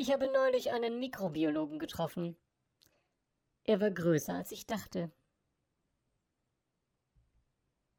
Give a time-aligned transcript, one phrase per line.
[0.00, 2.36] Ich habe neulich einen Mikrobiologen getroffen.
[3.64, 5.10] Er war größer, als ich dachte.